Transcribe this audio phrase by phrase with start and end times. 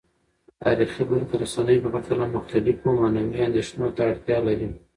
[0.63, 4.69] تاریخي برخې د رسنیو په پرتله مختلفو معنوي اندیښنو ته اړتیا لري.